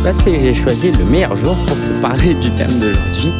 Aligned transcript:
sais 0.00 0.04
pas 0.04 0.12
si 0.14 0.40
j'ai 0.40 0.54
choisi 0.54 0.92
le 0.92 1.04
meilleur 1.04 1.36
jour 1.36 1.54
pour 1.66 1.76
te 1.76 2.00
parler 2.00 2.32
du 2.32 2.50
thème 2.52 2.80
d'aujourd'hui, 2.80 3.32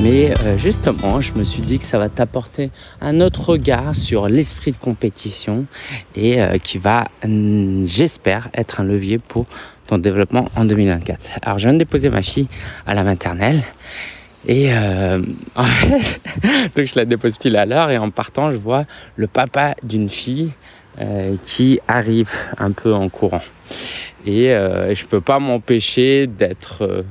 mais 0.00 0.32
euh, 0.40 0.56
justement, 0.56 1.20
je 1.20 1.34
me 1.34 1.44
suis 1.44 1.60
dit 1.62 1.78
que 1.78 1.84
ça 1.84 1.98
va 1.98 2.08
t'apporter 2.08 2.70
un 3.02 3.20
autre 3.20 3.50
regard 3.50 3.94
sur 3.94 4.26
l'esprit 4.26 4.72
de 4.72 4.78
compétition 4.78 5.66
et 6.14 6.40
euh, 6.40 6.56
qui 6.56 6.78
va, 6.78 7.08
j'espère, 7.84 8.48
être 8.54 8.80
un 8.80 8.84
levier 8.84 9.18
pour 9.18 9.44
ton 9.88 9.98
développement 9.98 10.48
en 10.56 10.64
2024. 10.64 11.20
Alors, 11.42 11.58
je 11.58 11.64
viens 11.64 11.74
de 11.74 11.78
déposer 11.78 12.08
ma 12.08 12.22
fille 12.22 12.48
à 12.86 12.94
la 12.94 13.04
maternelle. 13.04 13.62
Et 14.48 14.72
euh, 14.72 15.20
en 15.54 15.64
fait, 15.64 16.20
donc 16.74 16.86
je 16.86 16.94
la 16.94 17.04
dépose 17.04 17.36
pile 17.36 17.56
à 17.56 17.66
l'heure 17.66 17.90
et 17.90 17.98
en 17.98 18.08
partant, 18.08 18.50
je 18.50 18.56
vois 18.56 18.86
le 19.16 19.26
papa 19.26 19.74
d'une 19.82 20.08
fille 20.08 20.52
qui 21.42 21.78
arrive 21.88 22.30
un 22.56 22.70
peu 22.70 22.94
en 22.94 23.10
courant. 23.10 23.42
Et 24.26 24.52
euh, 24.52 24.92
je 24.92 25.06
peux 25.06 25.20
pas 25.20 25.38
m'empêcher 25.38 26.26
d'être 26.26 26.82
euh, 26.82 27.02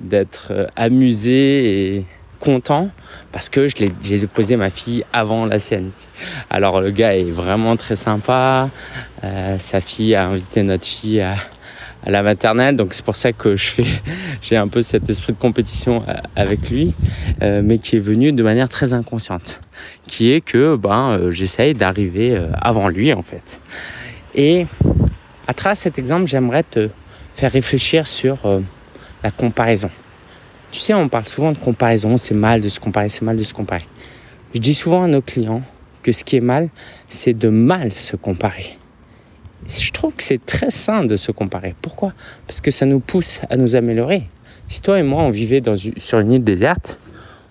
d'être 0.00 0.48
euh, 0.50 0.66
amusé 0.76 1.96
et 1.96 2.04
content 2.38 2.90
parce 3.30 3.48
que 3.48 3.68
j'ai 3.68 4.18
déposé 4.18 4.56
ma 4.56 4.68
fille 4.68 5.04
avant 5.12 5.46
la 5.46 5.58
sienne. 5.58 5.90
Alors 6.50 6.80
le 6.80 6.90
gars 6.90 7.16
est 7.16 7.30
vraiment 7.30 7.76
très 7.76 7.94
sympa. 7.96 8.68
Sa 9.58 9.80
fille 9.80 10.16
a 10.16 10.26
invité 10.26 10.64
notre 10.64 10.84
fille 10.84 11.20
à, 11.20 11.36
la 12.04 12.24
maternelle, 12.24 12.74
donc 12.74 12.94
c'est 12.94 13.04
pour 13.04 13.14
ça 13.14 13.32
que 13.32 13.56
je 13.56 13.66
fais, 13.66 13.84
j'ai 14.42 14.56
un 14.56 14.66
peu 14.66 14.82
cet 14.82 15.08
esprit 15.08 15.32
de 15.32 15.38
compétition 15.38 16.02
avec 16.34 16.68
lui, 16.68 16.94
mais 17.40 17.78
qui 17.78 17.94
est 17.94 18.00
venu 18.00 18.32
de 18.32 18.42
manière 18.42 18.68
très 18.68 18.92
inconsciente, 18.92 19.60
qui 20.08 20.32
est 20.32 20.40
que 20.40 20.74
ben 20.74 21.30
j'essaye 21.30 21.74
d'arriver 21.74 22.36
avant 22.60 22.88
lui 22.88 23.12
en 23.12 23.22
fait. 23.22 23.60
Et 24.34 24.66
à 25.46 25.54
travers 25.54 25.76
cet 25.76 25.98
exemple, 25.98 26.26
j'aimerais 26.26 26.62
te 26.62 26.88
faire 27.34 27.52
réfléchir 27.52 28.06
sur 28.06 28.46
euh, 28.46 28.60
la 29.22 29.30
comparaison. 29.30 29.90
Tu 30.70 30.80
sais, 30.80 30.94
on 30.94 31.08
parle 31.08 31.26
souvent 31.26 31.52
de 31.52 31.58
comparaison, 31.58 32.16
c'est 32.16 32.34
mal 32.34 32.60
de 32.60 32.68
se 32.68 32.80
comparer, 32.80 33.08
c'est 33.08 33.22
mal 33.22 33.36
de 33.36 33.42
se 33.42 33.52
comparer. 33.52 33.86
Je 34.54 34.60
dis 34.60 34.74
souvent 34.74 35.04
à 35.04 35.06
nos 35.06 35.22
clients 35.22 35.62
que 36.02 36.12
ce 36.12 36.24
qui 36.24 36.36
est 36.36 36.40
mal, 36.40 36.68
c'est 37.08 37.34
de 37.34 37.48
mal 37.48 37.92
se 37.92 38.16
comparer. 38.16 38.76
Je 39.68 39.90
trouve 39.92 40.14
que 40.14 40.22
c'est 40.22 40.44
très 40.44 40.70
sain 40.70 41.04
de 41.04 41.16
se 41.16 41.30
comparer. 41.30 41.74
Pourquoi? 41.80 42.12
Parce 42.46 42.60
que 42.60 42.70
ça 42.70 42.84
nous 42.84 43.00
pousse 43.00 43.40
à 43.48 43.56
nous 43.56 43.76
améliorer. 43.76 44.28
Si 44.66 44.80
toi 44.80 44.98
et 44.98 45.02
moi, 45.02 45.22
on 45.22 45.30
vivait 45.30 45.62
sur 45.98 46.18
une 46.18 46.32
île 46.32 46.44
déserte, 46.44 46.98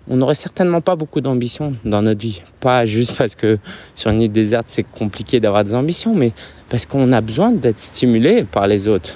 on 0.10 0.18
n'aurait 0.18 0.36
certainement 0.36 0.82
pas 0.82 0.96
beaucoup 0.96 1.22
d'ambition 1.22 1.74
dans 1.86 2.02
notre 2.02 2.22
vie. 2.22 2.42
Pas 2.60 2.86
juste 2.86 3.16
parce 3.18 3.36
que 3.36 3.60
sur 3.96 4.12
une 4.12 4.22
île 4.22 4.32
déserte, 4.32 4.66
c'est 4.68 4.84
compliqué 4.84 5.40
d'avoir 5.40 5.64
des 5.64 5.76
ambitions, 5.76 6.14
mais 6.14 6.34
parce 6.70 6.86
qu'on 6.86 7.12
a 7.12 7.22
besoin 7.22 7.52
d'être 7.52 7.80
stimulé 7.80 8.44
par 8.44 8.68
les 8.68 8.88
autres, 8.88 9.16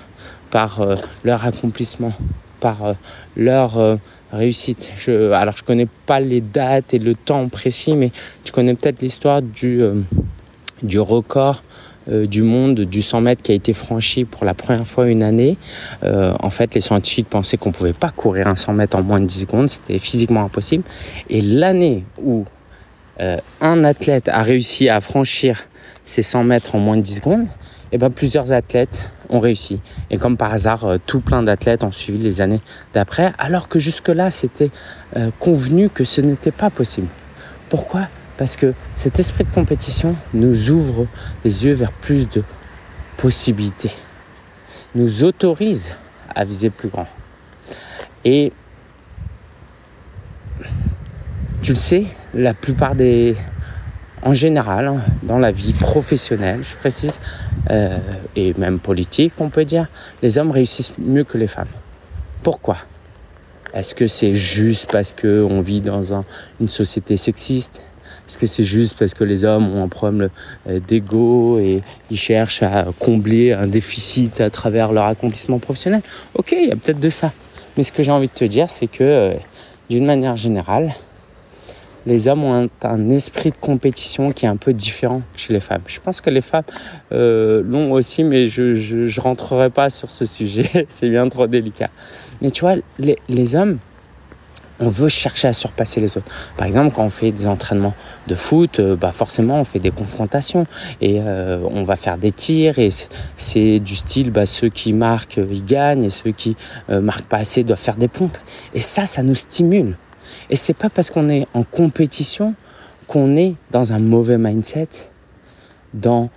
par 0.51 0.81
euh, 0.81 0.95
leur 1.23 1.45
accomplissement, 1.45 2.13
par 2.59 2.85
euh, 2.85 2.93
leur 3.35 3.77
euh, 3.77 3.95
réussite. 4.31 4.91
Alors, 5.33 5.57
je 5.57 5.63
connais 5.63 5.87
pas 6.05 6.19
les 6.19 6.41
dates 6.41 6.93
et 6.93 6.99
le 6.99 7.15
temps 7.15 7.47
précis, 7.49 7.95
mais 7.95 8.11
tu 8.43 8.51
connais 8.51 8.73
peut-être 8.73 9.01
l'histoire 9.01 9.41
du, 9.41 9.81
du 10.83 10.99
record 10.99 11.63
euh, 12.09 12.27
du 12.27 12.43
monde 12.43 12.81
du 12.81 13.01
100 13.01 13.21
mètres 13.21 13.41
qui 13.41 13.51
a 13.51 13.55
été 13.55 13.73
franchi 13.73 14.25
pour 14.25 14.45
la 14.45 14.53
première 14.53 14.87
fois 14.87 15.07
une 15.07 15.23
année. 15.23 15.57
Euh, 16.03 16.33
en 16.39 16.51
fait, 16.51 16.75
les 16.75 16.81
scientifiques 16.81 17.29
pensaient 17.29 17.57
qu'on 17.57 17.71
pouvait 17.71 17.93
pas 17.93 18.11
courir 18.11 18.47
un 18.47 18.55
100 18.55 18.73
mètres 18.73 18.97
en 18.97 19.03
moins 19.03 19.19
de 19.19 19.25
10 19.25 19.41
secondes, 19.41 19.69
c'était 19.69 19.97
physiquement 19.97 20.43
impossible. 20.43 20.83
Et 21.29 21.41
l'année 21.41 22.03
où 22.21 22.45
euh, 23.19 23.37
un 23.59 23.83
athlète 23.83 24.29
a 24.29 24.43
réussi 24.43 24.87
à 24.87 25.01
franchir 25.01 25.63
ces 26.05 26.21
100 26.21 26.43
mètres 26.43 26.75
en 26.75 26.79
moins 26.79 26.97
de 26.97 27.01
10 27.01 27.15
secondes, 27.15 27.47
eh 27.91 27.97
ben, 27.97 28.11
plusieurs 28.11 28.51
athlètes 28.51 29.09
ont 29.29 29.39
réussi. 29.39 29.81
Et 30.11 30.17
comme 30.17 30.37
par 30.37 30.53
hasard, 30.53 30.97
tout 31.07 31.21
plein 31.21 31.41
d'athlètes 31.41 31.83
ont 31.83 31.91
suivi 31.91 32.19
les 32.19 32.41
années 32.41 32.61
d'après, 32.93 33.31
alors 33.39 33.67
que 33.67 33.79
jusque-là, 33.79 34.29
c'était 34.29 34.69
convenu 35.39 35.89
que 35.89 36.03
ce 36.03 36.21
n'était 36.21 36.51
pas 36.51 36.69
possible. 36.69 37.07
Pourquoi? 37.69 38.07
Parce 38.37 38.55
que 38.55 38.73
cet 38.95 39.19
esprit 39.19 39.43
de 39.43 39.49
compétition 39.49 40.15
nous 40.33 40.69
ouvre 40.69 41.07
les 41.43 41.65
yeux 41.65 41.73
vers 41.73 41.91
plus 41.91 42.27
de 42.29 42.43
possibilités, 43.17 43.91
nous 44.93 45.23
autorise 45.23 45.95
à 46.33 46.43
viser 46.43 46.69
plus 46.69 46.89
grand. 46.89 47.07
Et 48.23 48.51
tu 51.61 51.71
le 51.71 51.77
sais, 51.77 52.05
la 52.33 52.53
plupart 52.53 52.95
des... 52.95 53.35
En 54.23 54.33
général, 54.33 54.87
hein, 54.87 55.01
dans 55.21 55.37
la 55.37 55.51
vie 55.51 55.73
professionnelle, 55.73 56.61
je 56.63 56.75
précise, 56.75 57.21
euh, 57.69 57.99
et 58.35 58.55
même 58.55 58.79
politique, 58.79 59.33
on 59.37 59.49
peut 59.49 59.65
dire, 59.65 59.87
les 60.23 60.39
hommes 60.39 60.49
réussissent 60.49 60.97
mieux 60.97 61.23
que 61.23 61.37
les 61.37 61.45
femmes. 61.45 61.67
Pourquoi? 62.41 62.77
Est-ce 63.73 63.93
que 63.93 64.07
c'est 64.07 64.33
juste 64.33 64.91
parce 64.91 65.13
qu'on 65.13 65.61
vit 65.61 65.81
dans 65.81 66.23
une 66.59 66.69
société 66.69 67.17
sexiste? 67.17 67.83
Est-ce 68.27 68.37
que 68.37 68.47
c'est 68.47 68.63
juste 68.63 68.97
parce 68.97 69.13
que 69.13 69.23
les 69.23 69.45
hommes 69.45 69.69
ont 69.69 69.83
un 69.83 69.87
problème 69.87 70.29
euh, 70.67 70.79
d'ego 70.79 71.59
et 71.59 71.81
ils 72.09 72.17
cherchent 72.17 72.63
à 72.63 72.87
combler 72.97 73.53
un 73.53 73.67
déficit 73.67 74.41
à 74.41 74.49
travers 74.49 74.91
leur 74.91 75.05
accomplissement 75.05 75.59
professionnel? 75.59 76.01
Ok, 76.33 76.53
il 76.57 76.69
y 76.69 76.71
a 76.71 76.75
peut-être 76.75 76.99
de 76.99 77.09
ça. 77.09 77.31
Mais 77.77 77.83
ce 77.83 77.91
que 77.91 78.03
j'ai 78.03 78.11
envie 78.11 78.27
de 78.27 78.33
te 78.33 78.45
dire, 78.45 78.69
c'est 78.69 78.87
que 78.87 79.03
euh, 79.03 79.33
d'une 79.89 80.05
manière 80.05 80.35
générale, 80.35 80.93
les 82.05 82.27
hommes 82.27 82.43
ont 82.43 82.69
un, 82.83 83.09
esprit 83.09 83.51
de 83.51 83.57
compétition 83.57 84.31
qui 84.31 84.45
est 84.45 84.49
un 84.49 84.57
peu 84.57 84.73
différent 84.73 85.21
chez 85.35 85.53
les 85.53 85.59
femmes. 85.59 85.81
Je 85.87 85.99
pense 85.99 86.21
que 86.21 86.29
les 86.29 86.41
femmes 86.41 86.63
euh, 87.11 87.63
l'ont 87.65 87.91
aussi, 87.91 88.23
mais 88.23 88.47
je 88.47 88.61
ne 88.61 89.21
rentrerai 89.21 89.69
pas 89.69 89.89
sur 89.89 90.11
ce 90.11 90.25
sujet, 90.25 90.85
c'est 90.89 91.09
bien 91.09 91.27
trop 91.29 91.47
délicat. 91.47 91.89
Mais 92.41 92.51
tu 92.51 92.61
vois, 92.61 92.75
les, 92.99 93.17
les 93.27 93.55
hommes, 93.55 93.79
on 94.79 94.87
veut 94.87 95.07
chercher 95.07 95.47
à 95.47 95.53
surpasser 95.53 96.01
les 96.01 96.17
autres. 96.17 96.31
Par 96.57 96.67
exemple, 96.67 96.93
quand 96.95 97.03
on 97.03 97.09
fait 97.09 97.31
des 97.31 97.47
entraînements 97.47 97.93
de 98.27 98.35
foot, 98.35 98.79
euh, 98.79 98.95
bah 98.95 99.11
forcément 99.11 99.59
on 99.59 99.63
fait 99.63 99.79
des 99.79 99.91
confrontations 99.91 100.65
et 101.01 101.21
euh, 101.21 101.61
on 101.71 101.83
va 101.83 101.95
faire 101.95 102.17
des 102.17 102.31
tirs 102.31 102.79
et 102.79 102.89
c'est 103.37 103.79
du 103.79 103.95
style 103.95 104.31
bah, 104.31 104.45
ceux 104.45 104.69
qui 104.69 104.93
marquent 104.93 105.39
ils 105.49 105.63
gagnent 105.63 106.03
et 106.03 106.09
ceux 106.09 106.31
qui 106.31 106.55
euh, 106.89 107.01
marquent 107.01 107.27
pas 107.27 107.37
assez 107.37 107.63
doivent 107.63 107.79
faire 107.79 107.97
des 107.97 108.07
pompes. 108.07 108.37
Et 108.73 108.81
ça, 108.81 109.05
ça 109.05 109.23
nous 109.23 109.35
stimule. 109.35 109.97
Et 110.49 110.55
c'est 110.55 110.73
pas 110.73 110.89
parce 110.89 111.09
qu'on 111.09 111.29
est 111.29 111.47
en 111.53 111.63
compétition 111.63 112.55
qu'on 113.07 113.37
est 113.37 113.55
dans 113.71 113.93
un 113.93 113.99
mauvais 113.99 114.37
mindset, 114.37 114.89
dans 115.93 116.29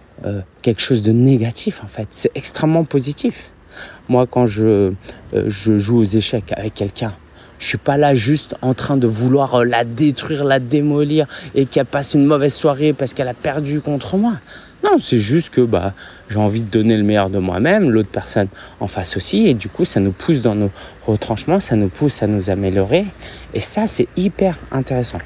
quelque 0.62 0.80
chose 0.80 1.02
de 1.02 1.12
négatif 1.12 1.82
en 1.82 1.86
fait. 1.86 2.08
C'est 2.10 2.30
extrêmement 2.34 2.84
positif. 2.84 3.52
Moi, 4.08 4.26
quand 4.26 4.46
je, 4.46 4.92
je 5.32 5.78
joue 5.78 5.98
aux 5.98 6.04
échecs 6.04 6.52
avec 6.56 6.74
quelqu'un, 6.74 7.12
je 7.58 7.66
suis 7.66 7.78
pas 7.78 7.96
là 7.96 8.14
juste 8.14 8.54
en 8.62 8.74
train 8.74 8.96
de 8.96 9.06
vouloir 9.06 9.56
euh, 9.56 9.64
la 9.64 9.84
détruire, 9.84 10.44
la 10.44 10.60
démolir 10.60 11.26
et 11.54 11.66
qu'elle 11.66 11.86
passe 11.86 12.14
une 12.14 12.24
mauvaise 12.24 12.54
soirée 12.54 12.92
parce 12.92 13.14
qu'elle 13.14 13.28
a 13.28 13.34
perdu 13.34 13.80
contre 13.80 14.16
moi. 14.16 14.34
Non, 14.84 14.96
c'est 14.98 15.18
juste 15.18 15.50
que 15.50 15.60
bah, 15.60 15.92
j'ai 16.28 16.38
envie 16.38 16.62
de 16.62 16.68
donner 16.68 16.96
le 16.96 17.02
meilleur 17.02 17.30
de 17.30 17.38
moi-même, 17.38 17.90
l'autre 17.90 18.10
personne 18.10 18.46
en 18.78 18.86
face 18.86 19.16
aussi, 19.16 19.48
et 19.48 19.54
du 19.54 19.68
coup, 19.68 19.84
ça 19.84 19.98
nous 19.98 20.12
pousse 20.12 20.40
dans 20.40 20.54
nos 20.54 20.70
retranchements, 21.04 21.58
ça 21.58 21.74
nous 21.74 21.88
pousse 21.88 22.22
à 22.22 22.28
nous 22.28 22.48
améliorer, 22.48 23.04
et 23.54 23.60
ça, 23.60 23.88
c'est 23.88 24.06
hyper 24.16 24.56
intéressant. 24.70 25.18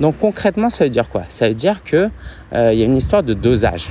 Donc 0.00 0.18
concrètement, 0.18 0.70
ça 0.70 0.84
veut 0.84 0.90
dire 0.90 1.10
quoi? 1.10 1.24
Ça 1.28 1.48
veut 1.48 1.54
dire 1.54 1.84
que 1.84 2.08
euh, 2.54 2.72
il 2.72 2.78
y 2.78 2.82
a 2.82 2.84
une 2.86 2.96
histoire 2.96 3.22
de 3.22 3.34
dosage. 3.34 3.88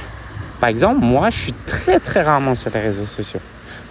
Par 0.59 0.69
exemple, 0.69 1.01
moi, 1.01 1.29
je 1.29 1.37
suis 1.37 1.53
très 1.67 1.99
très 1.99 2.23
rarement 2.23 2.55
sur 2.55 2.71
les 2.73 2.79
réseaux 2.79 3.05
sociaux. 3.05 3.41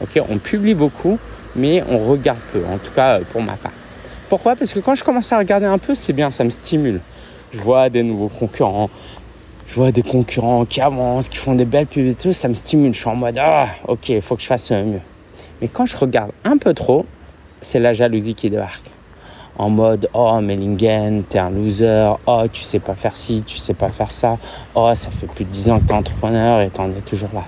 Ok, 0.00 0.21
on 0.28 0.38
publie 0.38 0.75
beaucoup, 0.75 1.19
mais 1.55 1.84
on 1.88 1.99
regarde 1.99 2.41
peu. 2.53 2.61
En 2.66 2.78
tout 2.78 2.93
cas, 2.93 3.21
pour 3.21 3.43
ma 3.43 3.55
part. 3.55 3.72
Pourquoi? 4.29 4.57
Parce 4.57 4.73
que 4.73 4.81
quand 4.81 4.95
je 4.95 5.05
commence 5.05 5.33
à 5.33 5.39
regarder 5.39 5.67
un 5.67 5.79
peu, 5.79 5.95
c'est 5.95 6.12
bien, 6.12 6.31
ça 6.31 6.45
me 6.45 6.51
stimule. 6.51 7.01
Je 7.53 7.61
vois 7.61 7.89
des 7.91 8.03
nouveaux 8.03 8.29
concurrents, 8.29 8.91
je 9.67 9.75
vois 9.75 9.93
des 9.93 10.03
concurrents 10.03 10.65
qui 10.65 10.81
avancent, 10.81 11.29
qui 11.29 11.37
font 11.37 11.55
des 11.55 11.65
belles 11.65 11.87
pubs 11.87 12.06
et 12.06 12.15
tout, 12.15 12.32
ça 12.32 12.49
me 12.49 12.55
stimule. 12.55 12.93
Je 12.93 12.99
suis 12.99 13.09
en 13.09 13.15
mode, 13.15 13.38
ah, 13.38 13.69
ok, 13.87 14.09
il 14.09 14.23
faut 14.23 14.35
que 14.35 14.43
je 14.43 14.47
fasse 14.47 14.71
mieux. 14.71 15.00
Mais 15.61 15.69
quand 15.69 15.87
je 15.87 15.97
regarde 15.97 16.32
un 16.44 16.56
peu 16.56 16.75
trop, 16.75 17.06
c'est 17.61 17.79
la 17.79 17.93
jalousie 17.93 18.35
qui 18.35 18.50
débarque. 18.50 18.91
En 19.56 19.71
mode, 19.71 20.09
oh, 20.15 20.41
Mellingen, 20.41 21.23
t'es 21.23 21.38
un 21.38 21.50
loser. 21.50 22.12
Oh, 22.27 22.43
tu 22.53 22.62
sais 22.62 22.81
pas 22.81 22.94
faire 22.94 23.15
ci, 23.15 23.43
tu 23.44 23.56
sais 23.56 23.75
pas 23.75 23.88
faire 23.88 24.11
ça. 24.11 24.37
Oh, 24.75 24.91
ça 24.94 25.11
fait 25.11 25.29
plus 25.29 25.44
de 25.44 25.50
10 25.50 25.70
ans 25.70 25.79
que 25.79 25.85
t'es 25.85 25.94
entrepreneur 25.94 26.61
et 26.61 26.70
t'en 26.70 26.88
es 26.88 27.03
toujours 27.06 27.31
là. 27.32 27.44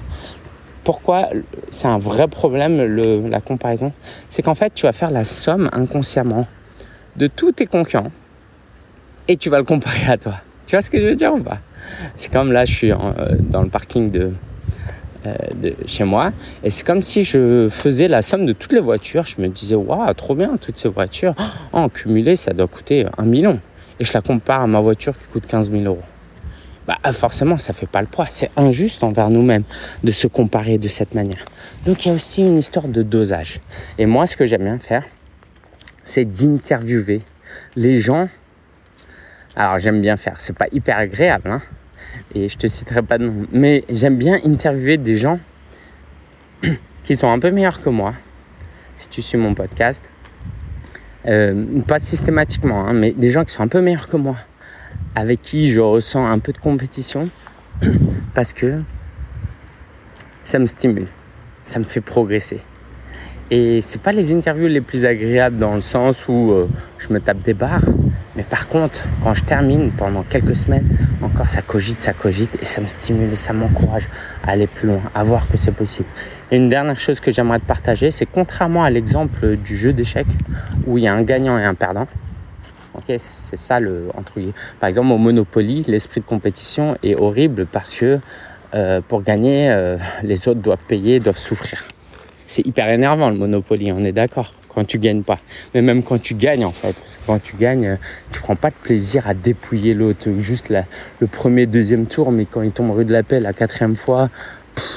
Pourquoi 0.84 1.30
c'est 1.70 1.88
un 1.88 1.98
vrai 1.98 2.28
problème, 2.28 2.76
la 3.28 3.40
comparaison? 3.40 3.92
C'est 4.30 4.42
qu'en 4.42 4.54
fait, 4.54 4.72
tu 4.72 4.86
vas 4.86 4.92
faire 4.92 5.10
la 5.10 5.24
somme 5.24 5.68
inconsciemment 5.72 6.46
de 7.16 7.26
tous 7.26 7.52
tes 7.52 7.66
concurrents 7.66 8.12
et 9.28 9.36
tu 9.36 9.50
vas 9.50 9.58
le 9.58 9.64
comparer 9.64 10.06
à 10.06 10.16
toi. 10.16 10.40
Tu 10.66 10.74
vois 10.74 10.82
ce 10.82 10.90
que 10.90 11.00
je 11.00 11.06
veux 11.06 11.14
dire 11.14 11.32
ou 11.34 11.40
pas? 11.40 11.60
C'est 12.16 12.32
comme 12.32 12.52
là, 12.52 12.64
je 12.64 12.72
suis 12.72 12.92
euh, 12.92 12.96
dans 13.38 13.62
le 13.62 13.68
parking 13.68 14.10
de, 14.10 14.32
euh, 15.26 15.34
de 15.54 15.74
chez 15.86 16.04
moi 16.04 16.32
et 16.62 16.70
c'est 16.70 16.84
comme 16.84 17.02
si 17.02 17.24
je 17.24 17.68
faisais 17.68 18.08
la 18.08 18.22
somme 18.22 18.46
de 18.46 18.52
toutes 18.52 18.72
les 18.72 18.80
voitures. 18.80 19.24
Je 19.26 19.40
me 19.40 19.48
disais, 19.48 19.76
waouh, 19.76 20.12
trop 20.14 20.34
bien, 20.34 20.56
toutes 20.60 20.76
ces 20.76 20.88
voitures. 20.88 21.34
Oh, 21.72 21.78
en 21.78 21.88
cumulé, 21.88 22.36
ça 22.36 22.52
doit 22.52 22.66
coûter 22.66 23.06
un 23.16 23.24
million. 23.24 23.60
Et 24.00 24.04
je 24.04 24.12
la 24.12 24.22
compare 24.22 24.62
à 24.62 24.66
ma 24.66 24.80
voiture 24.80 25.16
qui 25.16 25.26
coûte 25.26 25.46
15 25.46 25.70
000 25.70 25.84
euros. 25.84 26.02
bah 26.86 26.98
forcément 27.12 27.58
ça 27.58 27.72
fait 27.72 27.86
pas 27.86 28.00
le 28.00 28.08
poids. 28.08 28.26
C'est 28.28 28.50
injuste 28.56 29.04
envers 29.04 29.30
nous-mêmes 29.30 29.64
de 30.04 30.12
se 30.12 30.26
comparer 30.26 30.78
de 30.78 30.88
cette 30.88 31.14
manière. 31.14 31.44
Donc 31.86 32.04
il 32.04 32.08
y 32.08 32.12
a 32.12 32.14
aussi 32.14 32.42
une 32.42 32.58
histoire 32.58 32.88
de 32.88 33.02
dosage. 33.02 33.60
Et 33.98 34.06
moi 34.06 34.26
ce 34.26 34.36
que 34.36 34.44
j'aime 34.46 34.64
bien 34.64 34.78
faire, 34.78 35.04
c'est 36.06 36.24
d'interviewer 36.24 37.20
les 37.74 38.00
gens. 38.00 38.30
Alors 39.56 39.78
j'aime 39.78 40.00
bien 40.00 40.16
faire, 40.16 40.36
c'est 40.38 40.56
pas 40.56 40.68
hyper 40.72 40.96
agréable, 40.96 41.50
hein 41.50 41.60
et 42.34 42.48
je 42.48 42.56
te 42.56 42.66
citerai 42.66 43.02
pas 43.02 43.18
de 43.18 43.26
nom, 43.26 43.46
mais 43.52 43.84
j'aime 43.90 44.16
bien 44.16 44.38
interviewer 44.44 44.96
des 44.96 45.16
gens 45.16 45.40
qui 47.04 47.16
sont 47.16 47.28
un 47.28 47.38
peu 47.38 47.50
meilleurs 47.50 47.82
que 47.82 47.90
moi, 47.90 48.14
si 48.94 49.08
tu 49.08 49.20
suis 49.20 49.36
mon 49.36 49.54
podcast. 49.54 50.08
Euh, 51.26 51.80
pas 51.82 51.98
systématiquement, 51.98 52.86
hein, 52.86 52.92
mais 52.92 53.10
des 53.10 53.30
gens 53.30 53.44
qui 53.44 53.52
sont 53.52 53.62
un 53.62 53.68
peu 53.68 53.80
meilleurs 53.80 54.08
que 54.08 54.16
moi, 54.16 54.36
avec 55.16 55.42
qui 55.42 55.72
je 55.72 55.80
ressens 55.80 56.24
un 56.24 56.38
peu 56.38 56.52
de 56.52 56.58
compétition, 56.58 57.28
parce 58.34 58.52
que 58.52 58.80
ça 60.44 60.60
me 60.60 60.66
stimule, 60.66 61.08
ça 61.64 61.80
me 61.80 61.84
fait 61.84 62.00
progresser. 62.00 62.60
Et 63.52 63.80
c'est 63.80 64.00
pas 64.00 64.10
les 64.10 64.32
interviews 64.32 64.66
les 64.66 64.80
plus 64.80 65.04
agréables 65.04 65.56
dans 65.56 65.76
le 65.76 65.80
sens 65.80 66.26
où 66.28 66.50
euh, 66.50 66.68
je 66.98 67.12
me 67.12 67.20
tape 67.20 67.44
des 67.44 67.54
barres. 67.54 67.84
Mais 68.34 68.42
par 68.42 68.66
contre, 68.66 69.04
quand 69.22 69.34
je 69.34 69.44
termine 69.44 69.92
pendant 69.92 70.24
quelques 70.24 70.56
semaines, 70.56 70.88
encore 71.22 71.46
ça 71.46 71.62
cogite, 71.62 72.00
ça 72.00 72.12
cogite 72.12 72.58
et 72.60 72.64
ça 72.64 72.80
me 72.80 72.88
stimule 72.88 73.32
et 73.32 73.36
ça 73.36 73.52
m'encourage 73.52 74.08
à 74.42 74.50
aller 74.50 74.66
plus 74.66 74.88
loin, 74.88 75.00
à 75.14 75.22
voir 75.22 75.46
que 75.48 75.56
c'est 75.56 75.70
possible. 75.70 76.08
Et 76.50 76.56
une 76.56 76.68
dernière 76.68 76.98
chose 76.98 77.20
que 77.20 77.30
j'aimerais 77.30 77.60
te 77.60 77.66
partager, 77.66 78.10
c'est 78.10 78.26
contrairement 78.26 78.82
à 78.82 78.90
l'exemple 78.90 79.56
du 79.56 79.76
jeu 79.76 79.92
d'échecs 79.92 80.26
où 80.84 80.98
il 80.98 81.04
y 81.04 81.08
a 81.08 81.14
un 81.14 81.22
gagnant 81.22 81.56
et 81.56 81.64
un 81.64 81.74
perdant. 81.74 82.08
Ok, 82.94 83.14
c'est 83.18 83.58
ça 83.58 83.78
le 83.78 84.08
entre 84.14 84.40
Par 84.80 84.88
exemple, 84.88 85.12
au 85.12 85.18
Monopoly, 85.18 85.84
l'esprit 85.86 86.20
de 86.20 86.26
compétition 86.26 86.96
est 87.04 87.14
horrible 87.14 87.66
parce 87.66 87.94
que 87.94 88.18
euh, 88.74 89.00
pour 89.06 89.22
gagner, 89.22 89.70
euh, 89.70 89.98
les 90.24 90.48
autres 90.48 90.60
doivent 90.60 90.84
payer, 90.88 91.20
doivent 91.20 91.38
souffrir 91.38 91.84
c'est 92.46 92.66
hyper 92.66 92.88
énervant 92.88 93.30
le 93.30 93.36
Monopoly, 93.36 93.92
on 93.92 94.04
est 94.04 94.12
d'accord, 94.12 94.54
quand 94.68 94.84
tu 94.84 94.98
gagnes 94.98 95.22
pas. 95.22 95.38
Mais 95.74 95.82
même 95.82 96.02
quand 96.02 96.20
tu 96.20 96.34
gagnes 96.34 96.64
en 96.64 96.72
fait, 96.72 96.94
parce 96.94 97.16
que 97.16 97.22
quand 97.26 97.42
tu 97.42 97.56
gagnes, 97.56 97.98
tu 98.32 98.40
prends 98.40 98.56
pas 98.56 98.70
de 98.70 98.76
plaisir 98.76 99.26
à 99.26 99.34
dépouiller 99.34 99.94
l'autre, 99.94 100.30
juste 100.36 100.72
le 101.20 101.26
premier, 101.26 101.66
deuxième 101.66 102.06
tour, 102.06 102.32
mais 102.32 102.46
quand 102.46 102.62
il 102.62 102.72
tombe 102.72 102.90
rue 102.90 103.04
de 103.04 103.12
la 103.12 103.22
paix 103.22 103.40
la 103.40 103.52
quatrième 103.52 103.96
fois, 103.96 104.30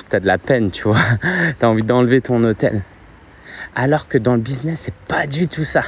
tu 0.10 0.16
as 0.16 0.20
de 0.20 0.28
la 0.28 0.38
peine, 0.38 0.72
tu 0.72 0.84
vois. 0.84 0.98
tu 1.60 1.66
as 1.66 1.70
envie 1.70 1.84
d'enlever 1.84 2.22
ton 2.22 2.44
hôtel. 2.44 2.84
Alors 3.76 4.08
que 4.08 4.18
dans 4.18 4.34
le 4.34 4.42
business, 4.42 4.82
c'est 4.86 4.94
pas 5.08 5.28
du 5.28 5.48
tout 5.48 5.64
ça. 5.64 5.84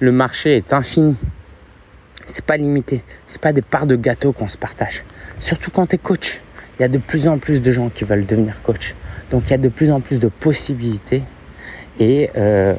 Le 0.00 0.12
marché 0.12 0.56
est 0.56 0.72
infini. 0.72 1.16
C'est 2.26 2.44
pas 2.44 2.56
limité. 2.56 3.02
C'est 3.26 3.40
pas 3.40 3.52
des 3.52 3.62
parts 3.62 3.86
de 3.86 3.96
gâteau 3.96 4.32
qu'on 4.32 4.48
se 4.48 4.56
partage. 4.56 5.04
Surtout 5.40 5.70
quand 5.70 5.86
tu 5.86 5.96
es 5.96 5.98
coach. 5.98 6.40
Il 6.78 6.82
y 6.82 6.84
a 6.84 6.88
de 6.88 6.98
plus 6.98 7.28
en 7.28 7.38
plus 7.38 7.62
de 7.62 7.70
gens 7.70 7.88
qui 7.88 8.04
veulent 8.04 8.26
devenir 8.26 8.60
coach. 8.62 8.94
Donc 9.30 9.44
il 9.46 9.50
y 9.50 9.54
a 9.54 9.58
de 9.58 9.68
plus 9.68 9.90
en 9.90 10.00
plus 10.00 10.20
de 10.20 10.28
possibilités. 10.28 11.22
Et 12.00 12.30
euh, 12.36 12.74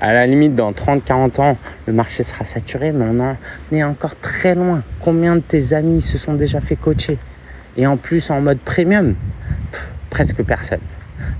à 0.00 0.12
la 0.12 0.26
limite, 0.26 0.54
dans 0.54 0.72
30-40 0.72 1.40
ans, 1.40 1.56
le 1.86 1.92
marché 1.92 2.24
sera 2.24 2.44
saturé, 2.44 2.90
mais 2.90 3.04
on 3.08 3.20
en 3.20 3.36
est 3.70 3.84
encore 3.84 4.16
très 4.16 4.54
loin. 4.54 4.82
Combien 5.00 5.36
de 5.36 5.40
tes 5.40 5.72
amis 5.74 6.00
se 6.00 6.18
sont 6.18 6.34
déjà 6.34 6.58
fait 6.58 6.74
coacher? 6.74 7.18
Et 7.76 7.86
en 7.86 7.96
plus, 7.96 8.30
en 8.30 8.40
mode 8.40 8.58
premium, 8.58 9.14
presque 10.10 10.42
personne. 10.42 10.80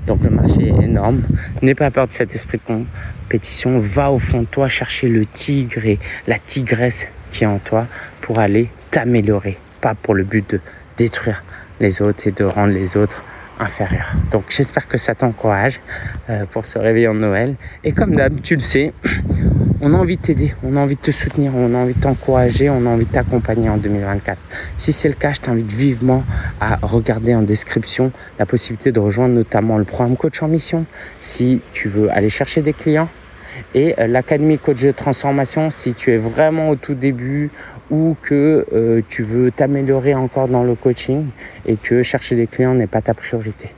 Donc 0.06 0.22
le 0.22 0.30
marché 0.30 0.68
est 0.68 0.84
énorme. 0.84 1.22
N'aie 1.60 1.74
pas 1.74 1.90
peur 1.90 2.06
de 2.06 2.12
cet 2.12 2.34
esprit 2.34 2.58
de 2.58 2.62
compétition. 2.62 3.78
Va 3.78 4.12
au 4.12 4.18
fond 4.18 4.42
de 4.42 4.46
toi 4.46 4.68
chercher 4.68 5.08
le 5.08 5.26
tigre 5.26 5.84
et 5.84 5.98
la 6.26 6.38
tigresse 6.38 7.08
qui 7.32 7.44
est 7.44 7.48
en 7.48 7.58
toi 7.58 7.86
pour 8.20 8.38
aller 8.38 8.70
t'améliorer. 8.90 9.58
Pas 9.80 9.94
pour 9.94 10.14
le 10.14 10.22
but 10.24 10.48
de 10.50 10.60
détruire 10.96 11.42
les 11.80 12.00
autres 12.00 12.28
et 12.28 12.32
de 12.32 12.44
rendre 12.44 12.72
les 12.72 12.96
autres 12.96 13.24
Donc 14.30 14.44
j'espère 14.48 14.88
que 14.88 14.98
ça 14.98 15.14
t'encourage 15.14 15.80
euh, 16.30 16.44
pour 16.50 16.66
ce 16.66 16.78
réveillon 16.78 17.14
de 17.14 17.20
Noël. 17.20 17.54
Et 17.84 17.92
comme 17.92 18.14
d'hab, 18.14 18.40
tu 18.40 18.54
le 18.54 18.60
sais, 18.60 18.92
on 19.80 19.94
a 19.94 19.96
envie 19.96 20.16
de 20.16 20.22
t'aider, 20.22 20.54
on 20.62 20.76
a 20.76 20.80
envie 20.80 20.96
de 20.96 21.00
te 21.00 21.10
soutenir, 21.10 21.52
on 21.54 21.74
a 21.74 21.78
envie 21.78 21.94
de 21.94 22.00
t'encourager, 22.00 22.70
on 22.70 22.86
a 22.86 22.88
envie 22.88 23.04
de 23.04 23.10
t'accompagner 23.10 23.68
en 23.68 23.76
2024. 23.76 24.38
Si 24.78 24.92
c'est 24.92 25.08
le 25.08 25.14
cas, 25.14 25.32
je 25.32 25.40
t'invite 25.40 25.72
vivement 25.72 26.24
à 26.60 26.76
regarder 26.82 27.34
en 27.34 27.42
description 27.42 28.12
la 28.38 28.46
possibilité 28.46 28.92
de 28.92 29.00
rejoindre 29.00 29.34
notamment 29.34 29.78
le 29.78 29.84
programme 29.84 30.16
Coach 30.16 30.42
en 30.42 30.48
Mission. 30.48 30.86
Si 31.20 31.60
tu 31.72 31.88
veux 31.88 32.10
aller 32.10 32.30
chercher 32.30 32.62
des 32.62 32.72
clients, 32.72 33.08
et 33.74 33.94
euh, 33.98 34.06
l'Académie 34.06 34.58
Coach 34.58 34.82
de 34.82 34.90
Transformation 34.90 35.70
si 35.70 35.94
tu 35.94 36.12
es 36.12 36.16
vraiment 36.16 36.70
au 36.70 36.76
tout 36.76 36.94
début 36.94 37.50
ou 37.90 38.16
que 38.22 38.66
euh, 38.72 39.02
tu 39.08 39.22
veux 39.22 39.50
t'améliorer 39.50 40.14
encore 40.14 40.48
dans 40.48 40.64
le 40.64 40.74
coaching 40.74 41.26
et 41.66 41.76
que 41.76 42.02
chercher 42.02 42.36
des 42.36 42.46
clients 42.46 42.74
n'est 42.74 42.86
pas 42.86 43.02
ta 43.02 43.14
priorité. 43.14 43.70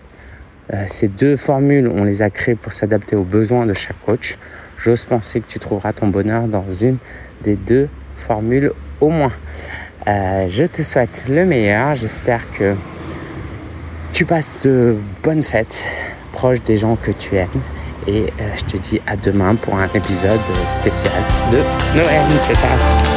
Euh, 0.72 0.84
ces 0.86 1.08
deux 1.08 1.36
formules, 1.36 1.88
on 1.88 2.04
les 2.04 2.22
a 2.22 2.30
créées 2.30 2.54
pour 2.54 2.72
s'adapter 2.72 3.16
aux 3.16 3.24
besoins 3.24 3.66
de 3.66 3.74
chaque 3.74 4.00
coach. 4.04 4.38
J'ose 4.78 5.04
penser 5.04 5.40
que 5.40 5.46
tu 5.46 5.58
trouveras 5.58 5.92
ton 5.92 6.08
bonheur 6.08 6.48
dans 6.48 6.70
une 6.70 6.96
des 7.42 7.56
deux 7.56 7.88
formules 8.14 8.72
au 9.00 9.10
moins. 9.10 9.32
je 10.06 10.64
te 10.64 10.82
souhaite 10.82 11.24
le 11.28 11.44
meilleur. 11.44 11.94
J'espère 11.94 12.50
que 12.50 12.74
tu 14.12 14.24
passes 14.24 14.54
de 14.62 14.96
bonnes 15.22 15.42
fêtes 15.42 15.84
proches 16.32 16.62
des 16.62 16.76
gens 16.76 16.96
que 16.96 17.12
tu 17.12 17.36
aimes 17.36 17.48
et 18.06 18.32
euh, 18.40 18.50
je 18.56 18.64
te 18.64 18.76
dis 18.76 19.00
à 19.06 19.16
demain 19.16 19.54
pour 19.54 19.74
un 19.74 19.88
épisode 19.94 20.40
spécial 20.70 21.12
de 21.50 21.58
Noël. 21.96 22.22
Ciao, 22.44 22.54
ciao 22.56 23.13